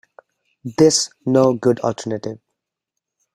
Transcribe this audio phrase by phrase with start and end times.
[0.79, 2.39] This no good alternative.